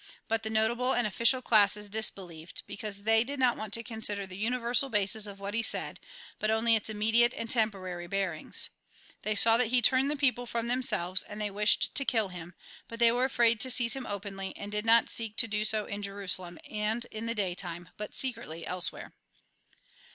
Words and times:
But 0.27 0.41
the 0.41 0.49
notable 0.49 0.93
and 0.93 1.05
official 1.05 1.43
classes 1.43 1.87
disbe 1.87 2.17
lieved; 2.17 2.63
because 2.65 3.03
they 3.03 3.23
did 3.23 3.39
not 3.39 3.55
want 3.55 3.71
to 3.73 3.83
consider 3.83 4.25
the 4.25 4.35
universal 4.35 4.89
basis 4.89 5.27
of 5.27 5.39
what 5.39 5.53
he 5.53 5.61
said, 5.61 5.99
but 6.39 6.49
only 6.49 6.75
its 6.75 6.89
imme 6.89 7.13
diate 7.13 7.35
and 7.37 7.47
temporary 7.47 8.07
bearings. 8.07 8.71
They 9.21 9.35
saw 9.35 9.57
that 9.57 9.67
he 9.67 9.79
turned 9.79 10.09
the 10.09 10.15
people 10.15 10.47
from 10.47 10.65
themselves, 10.65 11.21
and 11.21 11.39
they 11.39 11.51
wished 11.51 11.93
to 11.93 12.03
kill 12.03 12.29
him; 12.29 12.55
but 12.87 12.97
they 12.97 13.11
were 13.11 13.25
afraid 13.25 13.59
to 13.59 13.69
seize 13.69 13.93
him 13.95 14.07
openly, 14.07 14.57
and 14.57 14.71
did 14.71 14.87
not 14.87 15.07
seek 15.07 15.35
to 15.37 15.47
do 15.47 15.63
so 15.63 15.85
in 15.85 16.01
Jerusalem 16.01 16.57
and 16.67 17.05
in 17.11 17.27
the 17.27 17.35
daytime, 17.35 17.89
but 17.95 18.15
secretly 18.15 18.65
elsewhere." 18.65 19.13